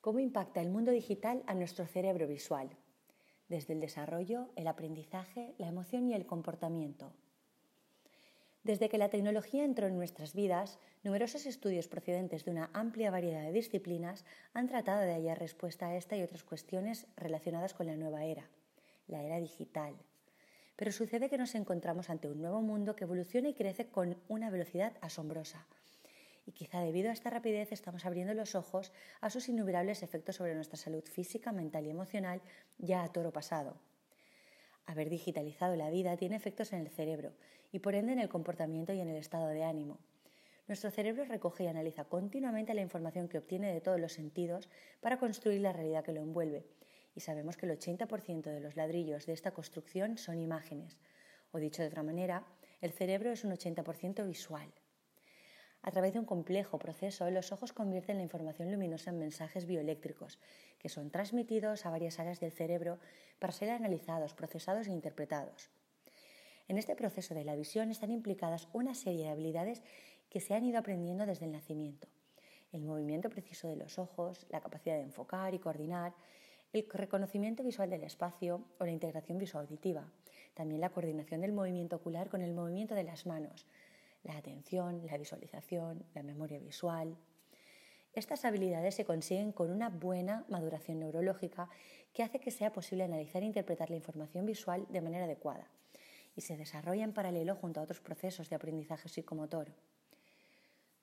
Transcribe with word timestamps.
¿Cómo 0.00 0.18
impacta 0.18 0.62
el 0.62 0.70
mundo 0.70 0.92
digital 0.92 1.42
a 1.46 1.52
nuestro 1.52 1.84
cerebro 1.84 2.26
visual? 2.26 2.70
Desde 3.50 3.74
el 3.74 3.80
desarrollo, 3.80 4.48
el 4.56 4.66
aprendizaje, 4.66 5.54
la 5.58 5.68
emoción 5.68 6.08
y 6.08 6.14
el 6.14 6.24
comportamiento. 6.24 7.12
Desde 8.64 8.88
que 8.88 8.96
la 8.96 9.10
tecnología 9.10 9.62
entró 9.62 9.88
en 9.88 9.96
nuestras 9.96 10.32
vidas, 10.32 10.78
numerosos 11.02 11.44
estudios 11.44 11.86
procedentes 11.86 12.46
de 12.46 12.50
una 12.50 12.70
amplia 12.72 13.10
variedad 13.10 13.42
de 13.42 13.52
disciplinas 13.52 14.24
han 14.54 14.68
tratado 14.68 15.02
de 15.02 15.12
hallar 15.12 15.38
respuesta 15.38 15.88
a 15.88 15.96
esta 15.96 16.16
y 16.16 16.22
otras 16.22 16.44
cuestiones 16.44 17.06
relacionadas 17.16 17.74
con 17.74 17.86
la 17.86 17.96
nueva 17.96 18.24
era, 18.24 18.48
la 19.06 19.22
era 19.22 19.36
digital. 19.36 19.94
Pero 20.76 20.92
sucede 20.92 21.28
que 21.28 21.36
nos 21.36 21.54
encontramos 21.54 22.08
ante 22.08 22.26
un 22.26 22.40
nuevo 22.40 22.62
mundo 22.62 22.96
que 22.96 23.04
evoluciona 23.04 23.50
y 23.50 23.54
crece 23.54 23.88
con 23.88 24.16
una 24.28 24.48
velocidad 24.48 24.94
asombrosa 25.02 25.66
y 26.50 26.52
quizá 26.52 26.80
debido 26.80 27.10
a 27.10 27.12
esta 27.12 27.30
rapidez 27.30 27.70
estamos 27.70 28.04
abriendo 28.04 28.34
los 28.34 28.56
ojos 28.56 28.92
a 29.20 29.30
sus 29.30 29.48
innumerables 29.48 30.02
efectos 30.02 30.34
sobre 30.34 30.56
nuestra 30.56 30.76
salud 30.76 31.04
física, 31.04 31.52
mental 31.52 31.86
y 31.86 31.90
emocional 31.90 32.42
ya 32.76 33.04
a 33.04 33.12
toro 33.12 33.30
pasado. 33.32 33.76
Haber 34.84 35.10
digitalizado 35.10 35.76
la 35.76 35.90
vida 35.90 36.16
tiene 36.16 36.34
efectos 36.34 36.72
en 36.72 36.80
el 36.80 36.88
cerebro 36.88 37.34
y 37.70 37.78
por 37.78 37.94
ende 37.94 38.14
en 38.14 38.18
el 38.18 38.28
comportamiento 38.28 38.92
y 38.92 39.00
en 39.00 39.08
el 39.08 39.16
estado 39.16 39.46
de 39.46 39.62
ánimo. 39.62 40.00
Nuestro 40.66 40.90
cerebro 40.90 41.24
recoge 41.24 41.62
y 41.62 41.66
analiza 41.68 42.06
continuamente 42.06 42.74
la 42.74 42.80
información 42.80 43.28
que 43.28 43.38
obtiene 43.38 43.72
de 43.72 43.80
todos 43.80 44.00
los 44.00 44.12
sentidos 44.12 44.68
para 45.00 45.20
construir 45.20 45.60
la 45.60 45.72
realidad 45.72 46.02
que 46.02 46.12
lo 46.12 46.20
envuelve. 46.20 46.66
Y 47.14 47.20
sabemos 47.20 47.56
que 47.56 47.66
el 47.66 47.78
80% 47.78 48.42
de 48.42 48.60
los 48.60 48.74
ladrillos 48.74 49.24
de 49.24 49.34
esta 49.34 49.52
construcción 49.52 50.18
son 50.18 50.40
imágenes. 50.40 50.98
O 51.52 51.58
dicho 51.58 51.82
de 51.82 51.88
otra 51.88 52.02
manera, 52.02 52.44
el 52.80 52.90
cerebro 52.90 53.30
es 53.30 53.44
un 53.44 53.52
80% 53.52 54.26
visual. 54.26 54.72
A 55.82 55.90
través 55.90 56.12
de 56.12 56.18
un 56.18 56.26
complejo 56.26 56.78
proceso, 56.78 57.30
los 57.30 57.52
ojos 57.52 57.72
convierten 57.72 58.18
la 58.18 58.22
información 58.22 58.70
luminosa 58.70 59.10
en 59.10 59.18
mensajes 59.18 59.64
bioeléctricos, 59.64 60.38
que 60.78 60.90
son 60.90 61.10
transmitidos 61.10 61.86
a 61.86 61.90
varias 61.90 62.18
áreas 62.18 62.38
del 62.38 62.52
cerebro 62.52 62.98
para 63.38 63.52
ser 63.52 63.70
analizados, 63.70 64.34
procesados 64.34 64.88
e 64.88 64.92
interpretados. 64.92 65.70
En 66.68 66.76
este 66.76 66.94
proceso 66.94 67.34
de 67.34 67.44
la 67.44 67.56
visión 67.56 67.90
están 67.90 68.10
implicadas 68.10 68.68
una 68.74 68.94
serie 68.94 69.24
de 69.24 69.30
habilidades 69.30 69.82
que 70.28 70.40
se 70.40 70.54
han 70.54 70.64
ido 70.64 70.78
aprendiendo 70.78 71.24
desde 71.24 71.46
el 71.46 71.52
nacimiento. 71.52 72.08
El 72.72 72.82
movimiento 72.82 73.30
preciso 73.30 73.66
de 73.66 73.76
los 73.76 73.98
ojos, 73.98 74.46
la 74.50 74.60
capacidad 74.60 74.96
de 74.96 75.02
enfocar 75.02 75.54
y 75.54 75.58
coordinar, 75.58 76.14
el 76.72 76.86
reconocimiento 76.92 77.64
visual 77.64 77.90
del 77.90 78.04
espacio 78.04 78.64
o 78.78 78.84
la 78.84 78.92
integración 78.92 79.38
visual-auditiva, 79.38 80.08
también 80.54 80.80
la 80.80 80.90
coordinación 80.90 81.40
del 81.40 81.52
movimiento 81.52 81.96
ocular 81.96 82.28
con 82.28 82.42
el 82.42 82.52
movimiento 82.52 82.94
de 82.94 83.02
las 83.02 83.26
manos, 83.26 83.66
la 84.22 84.36
atención, 84.36 85.06
la 85.06 85.18
visualización, 85.18 86.04
la 86.14 86.22
memoria 86.22 86.58
visual. 86.58 87.16
Estas 88.12 88.44
habilidades 88.44 88.94
se 88.94 89.04
consiguen 89.04 89.52
con 89.52 89.70
una 89.70 89.88
buena 89.88 90.44
maduración 90.48 90.98
neurológica 90.98 91.68
que 92.12 92.22
hace 92.22 92.40
que 92.40 92.50
sea 92.50 92.72
posible 92.72 93.04
analizar 93.04 93.42
e 93.42 93.46
interpretar 93.46 93.88
la 93.90 93.96
información 93.96 94.46
visual 94.46 94.86
de 94.88 95.00
manera 95.00 95.24
adecuada 95.24 95.70
y 96.34 96.40
se 96.40 96.56
desarrolla 96.56 97.04
en 97.04 97.12
paralelo 97.12 97.54
junto 97.54 97.80
a 97.80 97.84
otros 97.84 98.00
procesos 98.00 98.48
de 98.48 98.56
aprendizaje 98.56 99.08
psicomotor. 99.08 99.72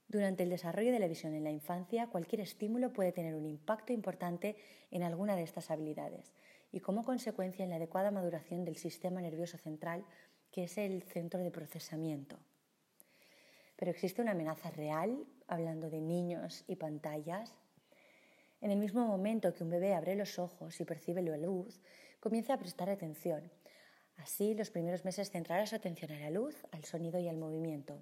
Durante 0.10 0.44
el 0.44 0.50
desarrollo 0.50 0.92
de 0.92 1.00
la 1.00 1.08
visión 1.08 1.34
en 1.34 1.44
la 1.44 1.52
infancia, 1.52 2.08
cualquier 2.08 2.42
estímulo 2.42 2.94
puede 2.94 3.12
tener 3.12 3.36
un 3.36 3.46
impacto 3.46 3.92
importante 3.92 4.56
en 4.90 5.04
alguna 5.04 5.36
de 5.36 5.44
estas 5.44 5.70
habilidades 5.70 6.34
y 6.72 6.80
como 6.80 7.04
consecuencia 7.04 7.64
en 7.64 7.72
la 7.72 7.76
adecuada 7.76 8.12
maduración 8.12 8.64
del 8.64 8.78
sistema 8.78 9.22
nervioso 9.22 9.58
central, 9.58 10.06
que 10.52 10.64
es 10.64 10.78
el 10.78 11.04
centro 11.04 11.42
de 11.42 11.52
procesamiento. 11.52 12.40
Pero 13.78 13.92
existe 13.92 14.22
una 14.22 14.32
amenaza 14.32 14.70
real, 14.72 15.26
hablando 15.48 15.90
de 15.90 16.02
niños 16.02 16.66
y 16.68 16.76
pantallas. 16.76 17.56
En 18.60 18.72
el 18.72 18.80
mismo 18.80 19.06
momento 19.06 19.54
que 19.54 19.64
un 19.64 19.70
bebé 19.70 19.94
abre 19.94 20.16
los 20.16 20.40
ojos 20.40 20.82
y 20.82 20.86
percibe 20.86 21.22
la 21.22 21.38
luz, 21.38 21.80
comienza 22.20 22.56
a 22.56 22.58
prestar 22.58 22.90
atención. 22.90 23.50
Así, 24.18 24.56
los 24.56 24.72
primeros 24.72 25.06
meses 25.06 25.30
centrará 25.30 25.66
su 25.68 25.76
atención 25.76 26.12
a 26.12 26.20
la 26.20 26.32
luz, 26.32 26.66
al 26.72 26.84
sonido 26.84 27.20
y 27.20 27.28
al 27.28 27.38
movimiento. 27.38 28.00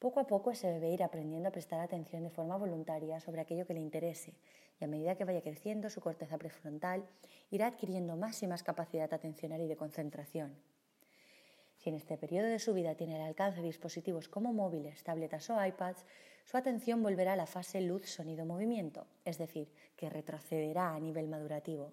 Poco 0.00 0.20
a 0.20 0.26
poco 0.26 0.50
ese 0.50 0.70
bebé 0.70 0.90
irá 0.90 1.06
aprendiendo 1.06 1.48
a 1.48 1.52
prestar 1.52 1.80
atención 1.80 2.24
de 2.24 2.30
forma 2.30 2.58
voluntaria 2.58 3.20
sobre 3.20 3.40
aquello 3.40 3.64
que 3.64 3.74
le 3.74 3.80
interese 3.80 4.34
y 4.80 4.84
a 4.84 4.88
medida 4.88 5.14
que 5.14 5.24
vaya 5.24 5.40
creciendo 5.40 5.88
su 5.88 6.00
corteza 6.00 6.36
prefrontal 6.36 7.08
irá 7.50 7.68
adquiriendo 7.68 8.16
más 8.16 8.42
y 8.42 8.46
más 8.46 8.62
capacidad 8.62 9.12
atencional 9.14 9.62
y 9.62 9.68
de 9.68 9.76
concentración. 9.76 10.58
Si 11.84 11.90
en 11.90 11.96
este 11.96 12.16
periodo 12.16 12.46
de 12.46 12.58
su 12.58 12.72
vida 12.72 12.94
tiene 12.94 13.16
al 13.16 13.28
alcance 13.28 13.60
dispositivos 13.60 14.30
como 14.30 14.54
móviles, 14.54 15.04
tabletas 15.04 15.50
o 15.50 15.62
iPads, 15.62 16.06
su 16.46 16.56
atención 16.56 17.02
volverá 17.02 17.34
a 17.34 17.36
la 17.36 17.44
fase 17.44 17.82
luz, 17.82 18.08
sonido, 18.08 18.46
movimiento, 18.46 19.06
es 19.26 19.36
decir, 19.36 19.70
que 19.94 20.08
retrocederá 20.08 20.94
a 20.94 20.98
nivel 20.98 21.28
madurativo. 21.28 21.92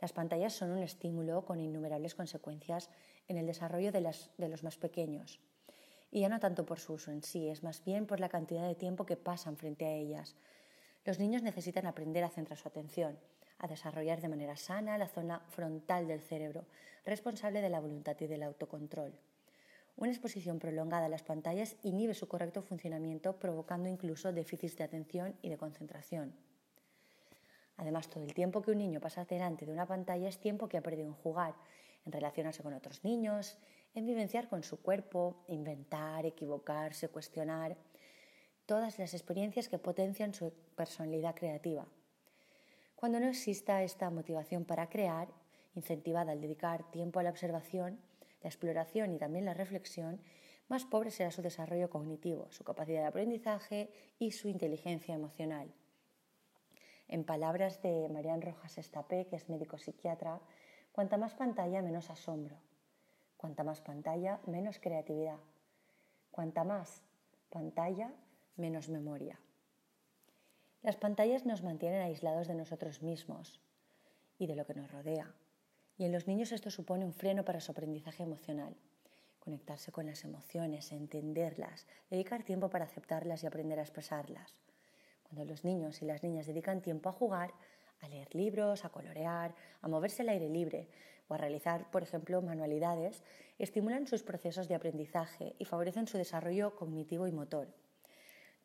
Las 0.00 0.12
pantallas 0.12 0.54
son 0.54 0.72
un 0.72 0.80
estímulo 0.80 1.44
con 1.44 1.60
innumerables 1.60 2.16
consecuencias 2.16 2.90
en 3.28 3.38
el 3.38 3.46
desarrollo 3.46 3.92
de, 3.92 4.12
de 4.38 4.48
los 4.48 4.64
más 4.64 4.76
pequeños. 4.76 5.38
Y 6.10 6.22
ya 6.22 6.28
no 6.28 6.40
tanto 6.40 6.66
por 6.66 6.80
su 6.80 6.94
uso 6.94 7.12
en 7.12 7.22
sí, 7.22 7.48
es 7.48 7.62
más 7.62 7.84
bien 7.84 8.06
por 8.06 8.18
la 8.18 8.28
cantidad 8.28 8.66
de 8.66 8.74
tiempo 8.74 9.06
que 9.06 9.16
pasan 9.16 9.56
frente 9.56 9.84
a 9.84 9.94
ellas. 9.94 10.34
Los 11.04 11.20
niños 11.20 11.44
necesitan 11.44 11.86
aprender 11.86 12.24
a 12.24 12.28
centrar 12.28 12.58
su 12.58 12.66
atención, 12.66 13.20
a 13.64 13.68
desarrollar 13.68 14.20
de 14.20 14.28
manera 14.28 14.56
sana 14.56 14.98
la 14.98 15.08
zona 15.08 15.40
frontal 15.48 16.06
del 16.06 16.20
cerebro, 16.20 16.66
responsable 17.06 17.62
de 17.62 17.70
la 17.70 17.80
voluntad 17.80 18.14
y 18.20 18.26
del 18.26 18.42
autocontrol. 18.42 19.14
Una 19.96 20.10
exposición 20.10 20.58
prolongada 20.58 21.06
a 21.06 21.08
las 21.08 21.22
pantallas 21.22 21.76
inhibe 21.82 22.12
su 22.12 22.28
correcto 22.28 22.62
funcionamiento, 22.62 23.36
provocando 23.36 23.88
incluso 23.88 24.32
déficits 24.32 24.76
de 24.76 24.84
atención 24.84 25.34
y 25.40 25.48
de 25.48 25.56
concentración. 25.56 26.34
Además, 27.78 28.08
todo 28.08 28.22
el 28.22 28.34
tiempo 28.34 28.60
que 28.60 28.72
un 28.72 28.78
niño 28.78 29.00
pasa 29.00 29.24
delante 29.24 29.64
de 29.64 29.72
una 29.72 29.86
pantalla 29.86 30.28
es 30.28 30.38
tiempo 30.38 30.68
que 30.68 30.76
ha 30.76 30.82
perdido 30.82 31.08
en 31.08 31.14
jugar, 31.14 31.54
en 32.04 32.12
relacionarse 32.12 32.62
con 32.62 32.74
otros 32.74 33.02
niños, 33.02 33.56
en 33.94 34.04
vivenciar 34.04 34.48
con 34.50 34.62
su 34.62 34.82
cuerpo, 34.82 35.42
inventar, 35.48 36.26
equivocarse, 36.26 37.08
cuestionar, 37.08 37.78
todas 38.66 38.98
las 38.98 39.14
experiencias 39.14 39.68
que 39.68 39.78
potencian 39.78 40.34
su 40.34 40.52
personalidad 40.76 41.34
creativa. 41.34 41.86
Cuando 43.04 43.20
no 43.20 43.26
exista 43.26 43.82
esta 43.82 44.08
motivación 44.08 44.64
para 44.64 44.88
crear, 44.88 45.28
incentivada 45.74 46.32
al 46.32 46.40
dedicar 46.40 46.90
tiempo 46.90 47.20
a 47.20 47.22
la 47.22 47.28
observación, 47.28 48.00
la 48.40 48.48
exploración 48.48 49.12
y 49.12 49.18
también 49.18 49.44
la 49.44 49.52
reflexión, 49.52 50.22
más 50.68 50.86
pobre 50.86 51.10
será 51.10 51.30
su 51.30 51.42
desarrollo 51.42 51.90
cognitivo, 51.90 52.50
su 52.50 52.64
capacidad 52.64 53.02
de 53.02 53.08
aprendizaje 53.08 53.90
y 54.18 54.30
su 54.30 54.48
inteligencia 54.48 55.14
emocional. 55.14 55.70
En 57.06 57.24
palabras 57.24 57.82
de 57.82 58.08
Marian 58.08 58.40
Rojas 58.40 58.78
Estapé, 58.78 59.26
que 59.26 59.36
es 59.36 59.50
médico 59.50 59.76
psiquiatra, 59.76 60.40
cuanta 60.90 61.18
más 61.18 61.34
pantalla, 61.34 61.82
menos 61.82 62.08
asombro. 62.08 62.56
Cuanta 63.36 63.64
más 63.64 63.82
pantalla, 63.82 64.40
menos 64.46 64.78
creatividad. 64.78 65.40
Cuanta 66.30 66.64
más 66.64 67.02
pantalla, 67.50 68.14
menos 68.56 68.88
memoria. 68.88 69.38
Las 70.84 70.96
pantallas 70.96 71.46
nos 71.46 71.62
mantienen 71.62 72.02
aislados 72.02 72.46
de 72.46 72.54
nosotros 72.54 73.00
mismos 73.00 73.58
y 74.38 74.46
de 74.46 74.54
lo 74.54 74.66
que 74.66 74.74
nos 74.74 74.92
rodea. 74.92 75.34
Y 75.96 76.04
en 76.04 76.12
los 76.12 76.26
niños 76.26 76.52
esto 76.52 76.70
supone 76.70 77.06
un 77.06 77.14
freno 77.14 77.42
para 77.42 77.62
su 77.62 77.72
aprendizaje 77.72 78.22
emocional. 78.22 78.76
Conectarse 79.38 79.92
con 79.92 80.04
las 80.04 80.24
emociones, 80.24 80.92
entenderlas, 80.92 81.86
dedicar 82.10 82.42
tiempo 82.42 82.68
para 82.68 82.84
aceptarlas 82.84 83.42
y 83.42 83.46
aprender 83.46 83.78
a 83.78 83.82
expresarlas. 83.82 84.60
Cuando 85.22 85.46
los 85.46 85.64
niños 85.64 86.02
y 86.02 86.04
las 86.04 86.22
niñas 86.22 86.46
dedican 86.46 86.82
tiempo 86.82 87.08
a 87.08 87.12
jugar, 87.12 87.54
a 88.02 88.08
leer 88.08 88.34
libros, 88.34 88.84
a 88.84 88.90
colorear, 88.90 89.54
a 89.80 89.88
moverse 89.88 90.20
al 90.20 90.28
aire 90.28 90.50
libre 90.50 90.90
o 91.28 91.34
a 91.34 91.38
realizar, 91.38 91.90
por 91.90 92.02
ejemplo, 92.02 92.42
manualidades, 92.42 93.22
estimulan 93.58 94.06
sus 94.06 94.22
procesos 94.22 94.68
de 94.68 94.74
aprendizaje 94.74 95.56
y 95.58 95.64
favorecen 95.64 96.06
su 96.06 96.18
desarrollo 96.18 96.76
cognitivo 96.76 97.26
y 97.26 97.32
motor. 97.32 97.68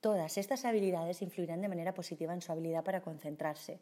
Todas 0.02 0.38
estas 0.38 0.64
habilidades 0.64 1.22
influirán 1.22 1.62
de 1.62 1.68
manera 1.68 1.94
positiva 1.94 2.34
en 2.34 2.42
su 2.42 2.54
habilidad 2.54 2.86
para 2.86 3.02
concentrarse, 3.02 3.82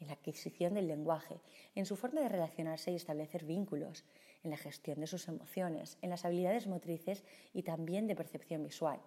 en 0.00 0.06
la 0.06 0.14
adquisición 0.14 0.72
del 0.72 0.88
lenguaje, 0.88 1.40
en 1.74 1.84
su 1.84 1.94
forma 1.96 2.22
de 2.22 2.30
relacionarse 2.30 2.90
y 2.90 2.96
establecer 2.96 3.44
vínculos, 3.44 4.04
en 4.44 4.50
la 4.50 4.56
gestión 4.56 5.00
de 5.00 5.06
sus 5.06 5.28
emociones, 5.28 5.98
en 6.00 6.08
las 6.08 6.24
habilidades 6.24 6.66
motrices 6.66 7.22
y 7.52 7.64
también 7.64 8.06
de 8.06 8.16
percepción 8.16 8.62
visual. 8.62 9.00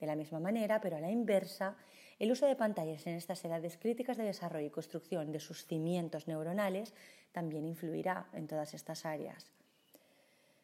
De 0.00 0.06
la 0.06 0.16
misma 0.16 0.40
manera, 0.40 0.80
pero 0.80 0.96
a 0.96 1.00
la 1.00 1.12
inversa, 1.12 1.76
el 2.18 2.32
uso 2.32 2.46
de 2.46 2.56
pantallas 2.56 3.06
en 3.06 3.14
estas 3.14 3.44
edades 3.44 3.76
críticas 3.76 4.16
de 4.16 4.24
desarrollo 4.24 4.66
y 4.66 4.70
construcción 4.70 5.30
de 5.30 5.38
sus 5.38 5.66
cimientos 5.66 6.26
neuronales 6.26 6.94
también 7.30 7.64
influirá 7.64 8.26
en 8.32 8.48
todas 8.48 8.74
estas 8.74 9.06
áreas. 9.06 9.52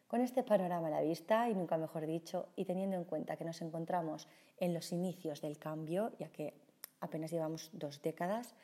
Con 0.08 0.22
este 0.22 0.43
panorama 0.43 0.88
a 0.88 0.90
la 0.90 1.02
vista, 1.02 1.50
y 1.50 1.55
nunca 1.55 1.76
mejor 1.76 2.06
dicho, 2.06 2.49
y 2.56 2.64
teniendo 2.64 2.96
en 2.96 3.05
cuenta 3.05 3.37
que 3.37 3.44
nos 3.44 3.60
encontramos 3.60 4.26
en 4.56 4.72
los 4.72 4.90
inicios 4.90 5.43
del 5.43 5.58
cambio, 5.58 6.12
ya 6.19 6.31
que 6.31 6.55
apenas 6.99 7.31
llevamos 7.31 7.69
dos 7.75 8.00
décadas, 8.00 8.55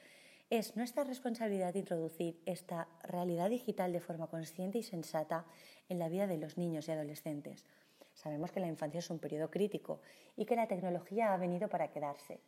es 0.49 0.75
nuestra 0.75 1.05
responsabilidad 1.05 1.75
introducir 1.75 2.41
esta 2.46 2.88
realidad 3.02 3.50
digital 3.50 3.93
de 3.93 4.00
forma 4.00 4.26
consciente 4.29 4.79
y 4.79 4.82
sensata 4.82 5.44
en 5.91 5.99
la 5.99 6.08
vida 6.08 6.26
de 6.26 6.38
los 6.38 6.56
niños 6.56 6.88
y 6.88 6.93
adolescentes. 6.93 7.67
Sabemos 8.14 8.50
que 8.50 8.61
la 8.61 8.69
infancia 8.69 9.00
es 9.00 9.11
un 9.11 9.19
periodo 9.19 9.50
crítico 9.50 10.00
y 10.37 10.47
que 10.47 10.56
la 10.56 10.67
tecnología 10.67 11.35
ha 11.35 11.37
venido 11.37 11.69
para 11.69 11.88
quedarse. 11.88 12.40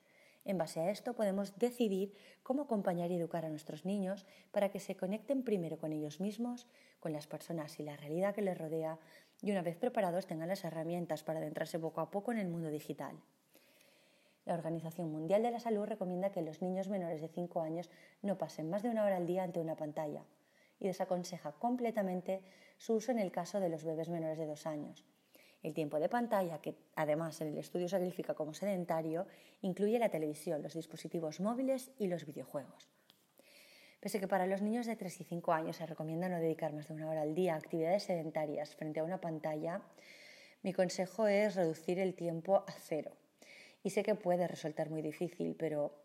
En 0.47 0.59
base 0.59 0.79
a 0.79 0.91
esto 0.91 1.13
podemos 1.13 1.59
decidir 1.59 2.15
cómo 2.45 2.63
acompañar 2.63 3.11
y 3.11 3.17
educar 3.17 3.45
a 3.45 3.49
nuestros 3.49 3.85
niños 3.85 4.27
para 4.53 4.71
que 4.71 4.79
se 4.79 4.97
conecten 4.97 5.43
primero 5.43 5.77
con 5.77 5.93
ellos 5.93 6.21
mismos, 6.21 6.69
con 7.01 7.13
las 7.13 7.27
personas 7.27 7.81
y 7.81 7.83
la 7.83 7.97
realidad 7.97 8.33
que 8.33 8.43
les 8.43 8.57
rodea 8.57 9.01
y 9.43 9.51
una 9.51 9.63
vez 9.63 9.77
preparados 9.77 10.29
tengan 10.29 10.47
las 10.47 10.65
herramientas 10.65 11.25
para 11.25 11.41
adentrarse 11.41 11.81
poco 11.81 12.01
a 12.01 12.13
poco 12.13 12.31
en 12.31 12.39
el 12.39 12.47
mundo 12.47 12.69
digital. 12.69 13.17
La 14.45 14.55
Organización 14.55 15.11
Mundial 15.11 15.43
de 15.43 15.51
la 15.51 15.59
Salud 15.59 15.85
recomienda 15.85 16.31
que 16.31 16.43
los 16.43 16.63
niños 16.63 16.89
menores 16.89 17.21
de 17.21 17.29
5 17.29 17.61
años 17.63 17.91
no 18.23 18.39
pasen 18.39 18.71
más 18.71 18.85
de 18.85 18.91
una 18.91 19.05
hora 19.05 19.17
al 19.17 19.27
día 19.27 19.43
ante 19.43 19.59
una 19.59 19.75
pantalla 19.75 20.23
y 20.79 20.87
desaconseja 20.87 21.53
completamente 21.59 22.45
su 22.77 22.95
uso 22.95 23.11
en 23.11 23.19
el 23.19 23.33
caso 23.33 23.59
de 23.59 23.69
los 23.69 23.83
bebés 23.83 24.09
menores 24.09 24.39
de 24.39 24.47
2 24.47 24.67
años. 24.67 25.05
El 25.67 25.75
tiempo 25.75 25.99
de 25.99 26.09
pantalla, 26.09 26.61
que 26.61 26.77
además 26.95 27.41
en 27.41 27.49
el 27.49 27.59
estudio 27.59 27.89
se 27.89 27.99
califica 27.99 28.35
como 28.35 28.55
sedentario, 28.55 29.27
incluye 29.63 29.99
la 29.99 30.11
televisión, 30.11 30.63
los 30.63 30.75
dispositivos 30.75 31.41
móviles 31.41 31.91
y 31.99 32.07
los 32.07 32.25
videojuegos. 32.25 32.89
Pese 33.99 34.21
que 34.21 34.29
para 34.29 34.47
los 34.47 34.63
niños 34.63 34.87
de 34.87 34.95
3 34.95 35.23
y 35.23 35.25
5 35.25 35.53
años 35.53 35.75
se 35.75 35.85
recomienda 35.85 36.29
no 36.29 36.39
dedicar 36.39 36.73
más 36.73 36.87
de 36.87 36.95
una 36.95 37.11
hora 37.11 37.23
al 37.23 37.35
día 37.35 37.55
a 37.55 37.57
actividades 37.57 38.05
sedentarias 38.05 38.77
frente 38.77 39.01
a 39.01 39.03
una 39.03 39.21
pantalla, 39.21 39.83
mi 40.63 40.73
consejo 40.73 41.27
es 41.27 41.57
reducir 41.57 41.99
el 41.99 42.15
tiempo 42.15 42.63
a 42.69 42.73
cero 42.73 43.11
y 43.83 43.91
sé 43.91 44.05
que 44.05 44.15
puede 44.15 44.47
resultar 44.47 44.89
muy 44.89 45.03
difícil, 45.03 45.57
pero 45.59 45.97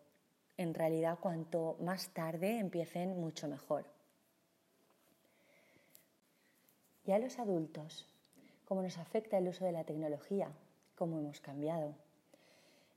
en 0.58 0.74
realidad 0.74 1.20
cuanto 1.20 1.78
más 1.82 2.10
tarde 2.16 2.58
empiecen, 2.58 3.20
mucho 3.20 3.48
mejor. 3.48 3.86
Y 7.06 7.12
a 7.12 7.20
los 7.20 7.38
adultos, 7.38 8.11
¿cómo 8.72 8.84
nos 8.84 9.00
afecta 9.00 9.38
el 9.38 9.50
uso 9.50 9.66
de 9.66 9.74
la 9.74 9.84
tecnología? 9.84 10.50
¿Cómo 10.96 11.20
hemos 11.20 11.42
cambiado? 11.42 11.94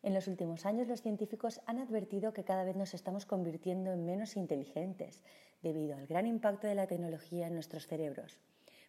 En 0.05 0.15
los 0.15 0.29
últimos 0.29 0.67
años 0.67 0.87
los 0.87 1.03
científicos 1.03 1.61
han 1.67 1.81
advertido 1.81 2.33
que 2.33 2.45
cada 2.45 2.63
vez 2.63 2.77
nos 2.77 2.95
estamos 2.95 3.27
convirtiendo 3.27 3.93
en 3.93 4.07
menos 4.07 4.37
inteligentes 4.37 5.25
debido 5.63 5.97
al 5.97 6.07
gran 6.07 6.29
impacto 6.29 6.69
de 6.69 6.77
la 6.77 6.87
tecnología 6.87 7.49
en 7.49 7.55
nuestros 7.55 7.89
cerebros. 7.89 8.39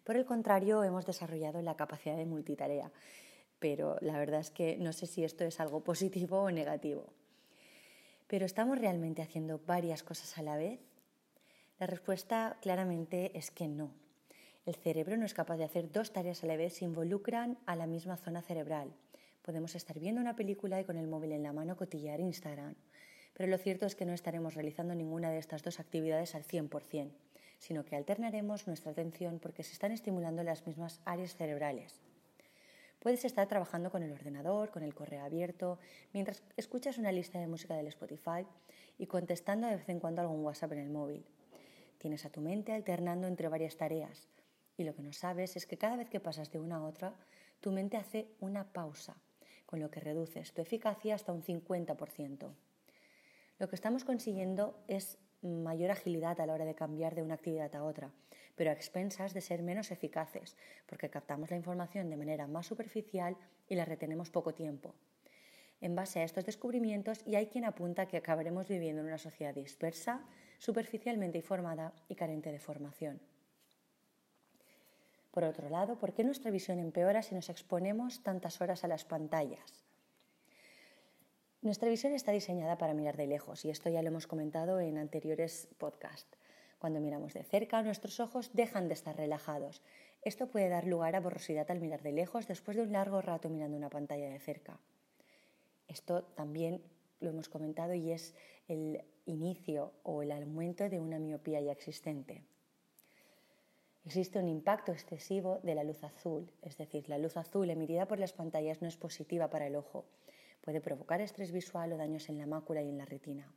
Por 0.03 0.15
el 0.15 0.25
contrario, 0.25 0.83
hemos 0.83 1.07
desarrollado 1.07 1.59
la 1.63 1.75
capacidad 1.75 2.17
de 2.17 2.27
multitarea 2.27 2.91
pero 3.57 3.97
la 4.01 4.19
verdad 4.19 4.41
es 4.41 4.51
que 4.51 4.77
no 4.77 4.93
sé 4.93 5.07
si 5.07 5.23
esto 5.23 5.43
es 5.43 5.59
algo 5.59 5.83
positivo 5.83 6.43
o 6.43 6.51
negativo. 6.51 7.07
¿Pero 8.27 8.45
estamos 8.45 8.77
realmente 8.77 9.23
haciendo 9.23 9.59
varias 9.65 10.03
cosas 10.03 10.37
a 10.37 10.43
la 10.43 10.55
vez? 10.55 10.79
La 11.79 11.87
respuesta 11.87 12.59
claramente 12.61 13.35
es 13.35 13.49
que 13.49 13.67
no. 13.67 14.04
El 14.65 14.73
cerebro 14.73 15.15
no 15.15 15.25
es 15.25 15.35
capaz 15.35 15.57
de 15.57 15.63
hacer 15.63 15.91
dos 15.91 16.11
tareas 16.11 16.43
a 16.43 16.47
la 16.47 16.57
vez 16.57 16.73
si 16.73 16.85
involucran 16.85 17.59
a 17.67 17.75
la 17.75 17.85
misma 17.85 18.17
zona 18.17 18.41
cerebral. 18.41 18.95
Podemos 19.43 19.75
estar 19.75 19.99
viendo 19.99 20.19
una 20.19 20.35
película 20.35 20.81
y 20.81 20.85
con 20.85 20.97
el 20.97 21.05
móvil 21.05 21.33
en 21.33 21.43
la 21.43 21.53
mano 21.53 21.77
cotillear 21.77 22.19
Instagram, 22.19 22.73
pero 23.35 23.47
lo 23.47 23.59
cierto 23.59 23.85
es 23.85 23.93
que 23.93 24.05
no 24.05 24.13
estaremos 24.13 24.55
realizando 24.55 24.95
ninguna 24.95 25.29
de 25.29 25.37
estas 25.37 25.61
dos 25.61 25.79
actividades 25.79 26.33
al 26.33 26.45
100%, 26.45 27.11
sino 27.59 27.85
que 27.85 27.95
alternaremos 27.95 28.65
nuestra 28.65 28.91
atención 28.91 29.37
porque 29.37 29.61
se 29.61 29.73
están 29.73 29.91
estimulando 29.91 30.41
las 30.41 30.65
mismas 30.65 30.99
áreas 31.05 31.35
cerebrales. 31.35 32.01
Puedes 32.97 33.23
estar 33.23 33.47
trabajando 33.47 33.91
con 33.91 34.01
el 34.01 34.13
ordenador, 34.13 34.71
con 34.71 34.81
el 34.81 34.95
correo 34.95 35.23
abierto, 35.23 35.77
mientras 36.11 36.41
escuchas 36.57 36.97
una 36.97 37.11
lista 37.11 37.39
de 37.39 37.45
música 37.45 37.75
del 37.75 37.85
Spotify 37.85 38.47
y 38.97 39.05
contestando 39.05 39.67
de 39.67 39.75
vez 39.75 39.89
en 39.89 39.99
cuando 39.99 40.21
algún 40.21 40.43
WhatsApp 40.43 40.71
en 40.71 40.79
el 40.79 40.89
móvil. 40.89 41.23
Tienes 41.99 42.25
a 42.25 42.31
tu 42.31 42.41
mente 42.41 42.71
alternando 42.71 43.27
entre 43.27 43.47
varias 43.47 43.77
tareas 43.77 44.27
y 44.77 44.83
lo 44.83 44.95
que 44.95 45.01
no 45.01 45.13
sabes 45.13 45.55
es 45.55 45.65
que 45.65 45.77
cada 45.77 45.95
vez 45.95 46.09
que 46.09 46.19
pasas 46.19 46.51
de 46.51 46.59
una 46.59 46.77
a 46.77 46.83
otra, 46.83 47.15
tu 47.59 47.71
mente 47.71 47.97
hace 47.97 48.27
una 48.39 48.71
pausa, 48.73 49.15
con 49.65 49.79
lo 49.79 49.89
que 49.89 49.99
reduces 49.99 50.53
tu 50.53 50.61
eficacia 50.61 51.15
hasta 51.15 51.33
un 51.33 51.43
50%. 51.43 52.53
Lo 53.57 53.69
que 53.69 53.75
estamos 53.75 54.03
consiguiendo 54.03 54.83
es 54.87 55.17
mayor 55.41 55.91
agilidad 55.91 56.39
a 56.41 56.45
la 56.45 56.53
hora 56.53 56.65
de 56.65 56.75
cambiar 56.75 57.15
de 57.15 57.21
una 57.21 57.35
actividad 57.35 57.73
a 57.75 57.83
otra, 57.83 58.11
pero 58.55 58.69
a 58.69 58.73
expensas 58.73 59.33
de 59.33 59.41
ser 59.41 59.61
menos 59.63 59.91
eficaces, 59.91 60.57
porque 60.85 61.09
captamos 61.09 61.51
la 61.51 61.57
información 61.57 62.09
de 62.09 62.17
manera 62.17 62.47
más 62.47 62.65
superficial 62.67 63.37
y 63.67 63.75
la 63.75 63.85
retenemos 63.85 64.29
poco 64.29 64.53
tiempo. 64.53 64.93
En 65.81 65.95
base 65.95 66.19
a 66.19 66.23
estos 66.23 66.45
descubrimientos, 66.45 67.21
y 67.25 67.35
hay 67.35 67.47
quien 67.47 67.65
apunta 67.65 68.07
que 68.07 68.17
acabaremos 68.17 68.67
viviendo 68.67 69.01
en 69.01 69.07
una 69.07 69.17
sociedad 69.17 69.53
dispersa, 69.53 70.25
superficialmente 70.57 71.37
informada 71.37 71.93
y 72.07 72.15
carente 72.15 72.51
de 72.51 72.59
formación. 72.59 73.19
Por 75.35 75.43
otro 75.43 75.67
lado, 75.67 75.97
¿por 75.97 76.13
qué 76.13 76.23
nuestra 76.23 76.49
visión 76.49 76.79
empeora 76.79 77.21
si 77.21 77.35
nos 77.35 77.49
exponemos 77.49 78.23
tantas 78.23 78.61
horas 78.61 78.85
a 78.85 78.87
las 78.87 79.03
pantallas? 79.03 79.83
Nuestra 81.61 81.89
visión 81.89 82.13
está 82.13 82.31
diseñada 82.31 82.77
para 82.77 82.93
mirar 82.93 83.17
de 83.17 83.27
lejos 83.27 83.65
y 83.65 83.69
esto 83.69 83.89
ya 83.89 84.01
lo 84.01 84.07
hemos 84.07 84.27
comentado 84.27 84.79
en 84.79 84.97
anteriores 84.97 85.67
podcasts. 85.77 86.37
Cuando 86.79 87.01
miramos 87.01 87.33
de 87.33 87.43
cerca, 87.43 87.83
nuestros 87.83 88.21
ojos 88.21 88.51
dejan 88.53 88.87
de 88.87 88.93
estar 88.93 89.17
relajados. 89.17 89.81
Esto 90.21 90.47
puede 90.47 90.69
dar 90.69 90.87
lugar 90.87 91.17
a 91.17 91.19
borrosidad 91.19 91.69
al 91.69 91.81
mirar 91.81 92.01
de 92.01 92.13
lejos 92.13 92.47
después 92.47 92.77
de 92.77 92.83
un 92.83 92.93
largo 92.93 93.21
rato 93.21 93.49
mirando 93.49 93.75
una 93.75 93.89
pantalla 93.89 94.29
de 94.29 94.39
cerca. 94.39 94.79
Esto 95.89 96.23
también 96.23 96.81
lo 97.19 97.31
hemos 97.31 97.49
comentado 97.49 97.93
y 97.93 98.11
es 98.11 98.35
el 98.69 99.03
inicio 99.25 99.91
o 100.03 100.23
el 100.23 100.31
aumento 100.31 100.87
de 100.87 101.01
una 101.01 101.19
miopía 101.19 101.59
ya 101.59 101.73
existente. 101.73 102.45
Existe 104.05 104.39
un 104.39 104.47
impacto 104.47 104.91
excesivo 104.91 105.59
de 105.63 105.75
la 105.75 105.83
luz 105.83 106.03
azul, 106.03 106.51
es 106.61 106.77
decir, 106.77 107.09
la 107.09 107.17
luz 107.17 107.37
azul 107.37 107.69
emitida 107.69 108.07
por 108.07 108.19
las 108.19 108.33
pantallas 108.33 108.81
no 108.81 108.87
es 108.87 108.97
positiva 108.97 109.49
para 109.49 109.67
el 109.67 109.75
ojo 109.75 110.05
Puede 110.65 110.81
provocar 110.81 111.21
estrés 111.21 111.51
visual 111.51 111.93
o 111.93 111.97
daños 111.97 112.27
en 112.27 112.39
la 112.39 112.47
mácula 112.47 112.81
y 112.81 112.89
en 112.89 112.97
la 112.97 113.05
retina. 113.05 113.53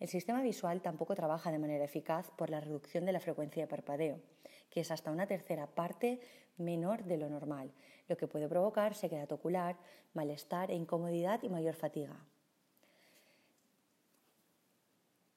El 0.00 0.08
sistema 0.08 0.40
visual 0.40 0.80
tampoco 0.80 1.14
trabaja 1.14 1.52
de 1.52 1.58
manera 1.58 1.84
eficaz 1.84 2.30
por 2.30 2.48
la 2.48 2.60
reducción 2.60 3.04
de 3.04 3.12
la 3.12 3.20
frecuencia 3.20 3.62
de 3.62 3.68
parpadeo, 3.68 4.20
que 4.70 4.80
es 4.80 4.90
hasta 4.90 5.10
una 5.10 5.26
tercera 5.26 5.66
parte 5.66 6.20
menor 6.56 7.04
de 7.04 7.18
lo 7.18 7.28
normal, 7.28 7.72
lo 8.08 8.16
que 8.16 8.26
puede 8.26 8.48
provocar 8.48 8.94
sequedad 8.94 9.30
ocular, 9.32 9.76
malestar 10.14 10.70
e 10.70 10.74
incomodidad 10.74 11.42
y 11.42 11.50
mayor 11.50 11.74
fatiga. 11.74 12.16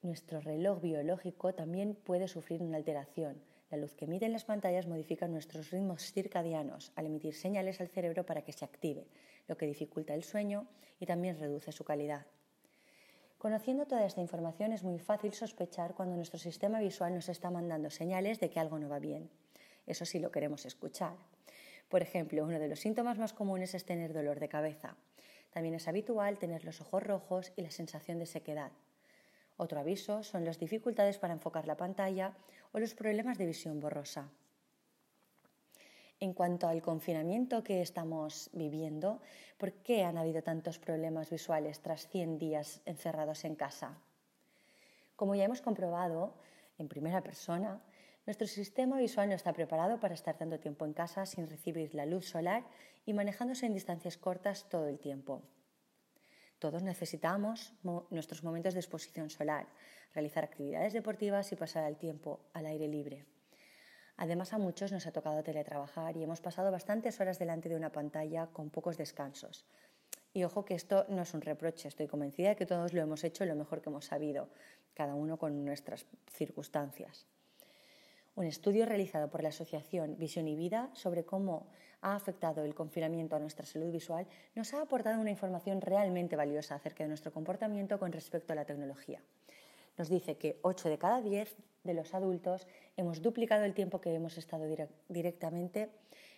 Nuestro 0.01 0.39
reloj 0.39 0.80
biológico 0.80 1.53
también 1.53 1.95
puede 1.95 2.30
sufrir 2.30 2.63
una 2.63 2.77
alteración, 2.77 3.44
la 3.69 3.77
luz 3.77 3.93
que 3.93 4.05
emiten 4.05 4.31
las 4.31 4.45
pantallas 4.45 4.87
modifica 4.87 5.27
nuestros 5.27 5.71
ritmos 5.71 6.11
circadianos 6.13 6.91
al 6.95 7.07
emitir 7.07 7.35
señales 7.35 7.81
al 7.81 7.89
cerebro 7.89 8.25
para 8.25 8.43
que 8.43 8.53
se 8.53 8.63
active, 8.63 9.07
lo 9.47 9.57
que 9.57 9.65
dificulta 9.65 10.13
el 10.13 10.23
sueño 10.23 10.67
y 10.99 11.05
también 11.05 11.37
reduce 11.37 11.71
su 11.71 11.83
calidad. 11.83 12.25
Conociendo 13.37 13.85
toda 13.85 14.05
esta 14.05 14.21
información 14.21 14.71
es 14.71 14.83
muy 14.83 14.99
fácil 14.99 15.33
sospechar 15.33 15.93
cuando 15.93 16.15
nuestro 16.15 16.39
sistema 16.39 16.80
visual 16.80 17.13
nos 17.13 17.30
está 17.30 17.51
mandando 17.51 17.89
señales 17.89 18.39
de 18.39 18.49
que 18.49 18.59
algo 18.59 18.80
no 18.80 18.89
va 18.89 18.99
bien. 18.99 19.30
Eso 19.85 20.06
sí 20.06 20.19
lo 20.19 20.31
queremos 20.31 20.65
escuchar. 20.65 21.15
Por 21.87 22.01
ejemplo, 22.01 22.44
uno 22.44 22.59
de 22.59 22.68
los 22.68 22.80
síntomas 22.80 23.18
más 23.18 23.33
comunes 23.33 23.73
es 23.73 23.85
tener 23.85 24.13
dolor 24.13 24.39
de 24.39 24.49
cabeza. 24.49 24.95
También 25.51 25.75
es 25.75 25.87
habitual 25.87 26.39
tener 26.39 26.65
los 26.65 26.81
ojos 26.81 27.03
rojos 27.03 27.53
y 27.56 27.61
la 27.61 27.71
sensación 27.71 28.18
de 28.18 28.25
sequedad. 28.25 28.71
Otro 29.56 29.80
aviso 29.80 30.23
son 30.23 30.45
las 30.45 30.59
dificultades 30.59 31.18
para 31.18 31.33
enfocar 31.33 31.68
la 31.68 31.77
pantalla 31.77 32.33
o 32.74 32.80
los 32.80 32.94
problemas 32.94 33.38
de 33.38 33.45
visión 33.45 33.80
borrosa. 33.80 34.30
En 36.19 36.33
cuanto 36.33 36.68
al 36.68 36.81
confinamiento 36.81 37.64
que 37.64 37.81
estamos 37.81 38.50
viviendo, 38.54 39.21
¿por 39.57 39.71
qué 39.74 40.04
han 40.04 40.18
habido 40.18 40.42
tantos 40.42 40.80
problemas 40.80 41.30
visuales 41.30 41.80
tras 41.81 42.07
100 42.07 42.40
días 42.40 42.81
encerrados 42.86 43.45
en 43.45 43.56
casa? 43.56 44.00
Como 45.16 45.36
ya 45.36 45.45
hemos 45.45 45.62
comprobado 45.62 46.33
en 46.80 46.88
primera 46.88 47.21
persona, 47.21 47.81
nuestro 48.26 48.47
sistema 48.47 48.97
visual 48.97 49.30
no 49.30 49.36
está 49.36 49.54
preparado 49.54 50.00
para 50.00 50.16
estar 50.16 50.38
tanto 50.38 50.59
tiempo 50.59 50.86
en 50.86 50.94
casa 50.94 51.26
sin 51.26 51.47
recibir 51.47 51.94
la 51.94 52.06
luz 52.06 52.26
solar 52.26 52.66
y 53.06 53.14
manejándose 53.14 53.66
en 53.66 53.74
distancias 53.74 54.18
cortas 54.18 54.68
todo 54.69 54.88
el 54.88 55.00
tiempo. 55.00 55.44
Todos 56.59 56.81
necesitamos 56.81 57.73
nuestros 58.09 58.44
momentos 58.44 58.73
de 58.73 58.80
exposición 58.80 59.30
solar, 59.30 59.68
realizar 60.14 60.44
actividades 60.44 60.94
deportivas 60.94 61.52
y 61.52 61.56
pasar 61.56 61.83
el 61.87 61.97
tiempo 61.97 62.49
al 62.54 62.66
aire 62.66 62.87
libre. 62.87 63.26
Además, 64.18 64.54
a 64.54 64.57
muchos 64.57 64.92
nos 64.92 65.06
ha 65.06 65.11
tocado 65.11 65.44
teletrabajar 65.44 66.18
y 66.18 66.23
hemos 66.23 66.42
pasado 66.42 66.71
bastantes 66.71 67.19
horas 67.19 67.37
delante 67.37 67.69
de 67.69 67.76
una 67.76 67.92
pantalla 67.92 68.47
con 68.47 68.71
pocos 68.71 68.97
descansos. 68.97 69.66
Y 70.33 70.44
ojo 70.44 70.66
que 70.66 70.73
esto 70.73 71.06
no 71.09 71.21
es 71.21 71.33
un 71.35 71.42
reproche, 71.42 71.87
estoy 71.87 72.07
convencida 72.07 72.49
de 72.49 72.56
que 72.56 72.66
todos 72.66 72.94
lo 72.94 73.02
hemos 73.02 73.23
hecho 73.23 73.45
lo 73.45 73.56
mejor 73.56 73.81
que 73.81 73.90
hemos 73.90 74.06
sabido, 74.06 74.49
cada 74.95 75.14
uno 75.14 75.37
con 75.37 75.64
nuestras 75.64 76.07
circunstancias. 76.31 77.28
Un 78.37 78.45
estudio 78.45 78.85
realizado 78.85 79.31
por 79.31 79.41
la 79.41 79.49
Asociación 79.49 80.15
Visión 80.19 80.47
y 80.47 80.56
Vida 80.56 80.91
sobre 80.94 81.25
cómo 81.25 81.65
ha 82.01 82.15
afectado 82.15 82.63
el 82.63 82.75
confinamiento 82.75 83.35
a 83.35 83.39
nuestra 83.39 83.65
salud 83.65 83.91
visual 83.91 84.27
nos 84.53 84.75
ha 84.75 84.81
aportado 84.83 85.19
una 85.19 85.31
información 85.31 85.81
realmente 85.81 86.35
valiosa 86.35 86.75
acerca 86.75 87.03
de 87.03 87.07
nuestro 87.07 87.33
comportamiento 87.33 87.97
con 87.97 88.11
respecto 88.11 88.53
a 88.53 88.56
la 88.56 88.65
tecnología. 88.65 89.23
Nos 89.97 90.07
dice 90.07 90.37
que 90.37 90.59
8 90.61 90.87
de 90.87 90.99
cada 90.99 91.19
10 91.19 91.56
de 91.83 91.94
los 91.95 92.13
adultos 92.13 92.67
hemos 92.95 93.23
duplicado 93.23 93.65
el 93.65 93.73
tiempo 93.73 94.01
que 94.01 94.13
hemos 94.13 94.37
estado 94.37 94.67
directamente 95.09 95.89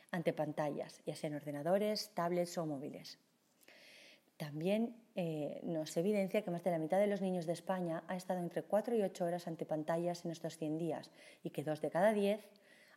ante 0.10 0.32
pantallas, 0.32 1.02
ya 1.06 1.18
sean 1.18 1.34
ordenadores, 1.34 2.12
tablets 2.14 2.58
o 2.58 2.66
móviles. 2.66 3.20
También 4.40 4.96
eh, 5.16 5.60
nos 5.64 5.98
evidencia 5.98 6.42
que 6.44 6.50
más 6.50 6.64
de 6.64 6.72
la 6.72 6.80
mitad 6.80 6.98
de 6.98 7.08
los 7.08 7.20
niños 7.20 7.46
de 7.46 7.52
España 7.52 8.06
ha 8.08 8.16
estado 8.16 8.40
entre 8.40 8.64
4 8.64 8.96
y 8.96 9.02
8 9.02 9.26
horas 9.26 9.48
ante 9.48 9.66
pantallas 9.66 10.24
en 10.24 10.32
estos 10.32 10.58
100 10.58 10.78
días 10.78 11.12
y 11.44 11.50
que 11.50 11.62
dos 11.62 11.82
de 11.82 11.90
cada 11.90 12.14
10 12.14 12.40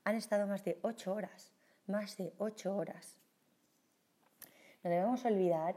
han 0.05 0.15
estado 0.15 0.47
más 0.47 0.63
de 0.63 0.79
8 0.83 1.13
horas, 1.13 1.51
más 1.89 2.17
de 2.17 2.33
8 2.39 2.77
horas. 2.77 3.17
No 4.85 4.91
debemos 4.91 5.25
olvidar 5.25 5.75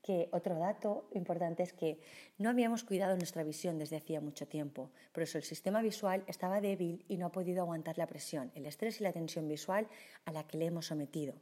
que 0.00 0.30
otro 0.32 0.58
dato 0.58 1.10
importante 1.12 1.62
es 1.62 1.74
que 1.74 2.00
no 2.38 2.48
habíamos 2.48 2.82
cuidado 2.82 3.14
nuestra 3.14 3.42
visión 3.42 3.78
desde 3.78 3.98
hacía 3.98 4.22
mucho 4.22 4.48
tiempo, 4.48 4.92
por 5.12 5.24
eso 5.24 5.36
el 5.36 5.44
sistema 5.44 5.82
visual 5.82 6.24
estaba 6.26 6.62
débil 6.62 7.04
y 7.06 7.18
no 7.18 7.26
ha 7.26 7.32
podido 7.32 7.60
aguantar 7.60 7.98
la 7.98 8.06
presión, 8.06 8.50
el 8.54 8.64
estrés 8.64 8.98
y 8.98 9.04
la 9.04 9.12
tensión 9.12 9.46
visual 9.46 9.88
a 10.24 10.32
la 10.32 10.46
que 10.46 10.56
le 10.56 10.64
hemos 10.64 10.86
sometido. 10.86 11.34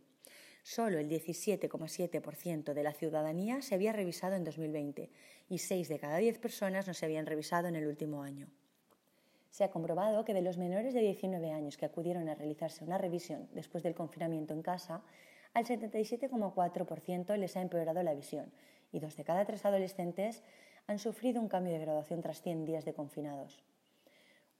Solo 0.62 0.99
el 0.99 1.09
17,7% 1.09 2.75
de 2.75 2.83
la 2.83 2.93
ciudadanía 2.93 3.62
se 3.62 3.75
había 3.75 3.93
revisado 3.93 4.37
en 4.37 4.45
2020 4.45 5.11
y 5.49 5.59
6 5.59 5.88
de 5.88 5.99
cada 5.99 6.19
10 6.19 6.38
personas 6.38 6.87
no 6.87 6.95
se 6.95 7.07
habían 7.07 7.26
revisado 7.26 7.69
en 7.69 7.76
el 7.76 7.87
último 7.87 8.23
año. 8.23 8.49
Se 9.50 9.64
ha 9.64 9.71
comprobado 9.71 10.25
que 10.25 10.35
de 10.35 10.43
los 10.43 10.59
menores 10.59 10.95
de 10.95 11.00
19 11.00 11.52
años 11.52 11.76
que 11.76 11.87
acudieron 11.87 12.29
a 12.29 12.35
realizarse 12.35 12.85
una 12.85 12.99
revisión 12.99 13.49
después 13.52 13.83
del 13.83 13.95
confinamiento 13.95 14.55
en 14.55 14.62
casa, 14.62 15.02
al 15.55 15.64
77,4% 15.64 17.37
les 17.37 17.57
ha 17.57 17.62
empeorado 17.62 18.02
la 18.02 18.14
visión 18.14 18.52
y 18.93 19.00
dos 19.00 19.17
de 19.17 19.25
cada 19.25 19.45
tres 19.45 19.64
adolescentes 19.64 20.43
han 20.87 20.99
sufrido 20.99 21.40
un 21.40 21.49
cambio 21.49 21.73
de 21.73 21.81
graduación 21.81 22.21
tras 22.21 22.43
100 22.43 22.64
días 22.64 22.85
de 22.85 22.95
confinados. 22.95 23.62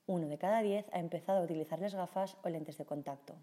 Uno 0.07 0.26
de 0.26 0.38
cada 0.38 0.62
diez 0.62 0.87
ha 0.92 0.99
empezado 0.99 1.38
a 1.38 1.45
utilizar 1.45 1.78
las 1.78 1.95
gafas 1.95 2.37
o 2.42 2.49
lentes 2.49 2.78
de 2.78 2.85
contacto. 2.85 3.37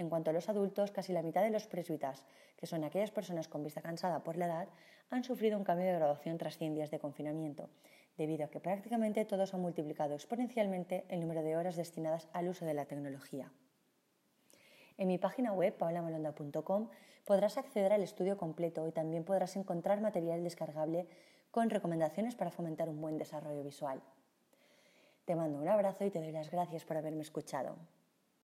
En 0.00 0.08
cuanto 0.08 0.30
a 0.30 0.32
los 0.32 0.48
adultos, 0.48 0.92
casi 0.92 1.12
la 1.12 1.20
mitad 1.20 1.42
de 1.42 1.50
los 1.50 1.66
presbitas, 1.66 2.24
que 2.56 2.66
son 2.66 2.84
aquellas 2.84 3.10
personas 3.10 3.48
con 3.48 3.62
vista 3.62 3.82
cansada 3.82 4.24
por 4.24 4.38
la 4.38 4.46
edad, 4.46 4.68
han 5.10 5.24
sufrido 5.24 5.58
un 5.58 5.64
cambio 5.64 5.84
de 5.84 5.92
graduación 5.92 6.38
tras 6.38 6.56
100 6.56 6.74
días 6.74 6.90
de 6.90 6.98
confinamiento, 6.98 7.68
debido 8.16 8.46
a 8.46 8.48
que 8.48 8.60
prácticamente 8.60 9.26
todos 9.26 9.52
han 9.52 9.60
multiplicado 9.60 10.14
exponencialmente 10.14 11.04
el 11.10 11.20
número 11.20 11.42
de 11.42 11.54
horas 11.54 11.76
destinadas 11.76 12.28
al 12.32 12.48
uso 12.48 12.64
de 12.64 12.72
la 12.72 12.86
tecnología. 12.86 13.52
En 14.96 15.06
mi 15.06 15.18
página 15.18 15.52
web, 15.52 15.76
paulamalonda.com, 15.76 16.88
podrás 17.26 17.58
acceder 17.58 17.92
al 17.92 18.02
estudio 18.02 18.38
completo 18.38 18.88
y 18.88 18.92
también 18.92 19.24
podrás 19.24 19.54
encontrar 19.56 20.00
material 20.00 20.42
descargable 20.42 21.08
con 21.50 21.68
recomendaciones 21.68 22.34
para 22.36 22.50
fomentar 22.50 22.88
un 22.88 23.02
buen 23.02 23.18
desarrollo 23.18 23.62
visual. 23.62 24.00
Te 25.26 25.36
mando 25.36 25.58
un 25.58 25.68
abrazo 25.68 26.06
y 26.06 26.10
te 26.10 26.20
doy 26.20 26.32
las 26.32 26.50
gracias 26.50 26.86
por 26.86 26.96
haberme 26.96 27.20
escuchado. 27.20 27.76